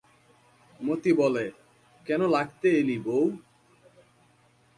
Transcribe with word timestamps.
মতি 0.79 1.11
বলে, 1.13 1.45
কেন 2.07 2.21
লাগতে 2.27 2.67
এলি 2.79 2.97
বৌ? 3.05 3.21